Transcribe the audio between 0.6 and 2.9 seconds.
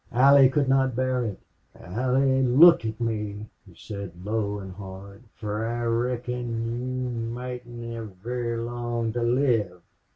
not bear it. "Allie, look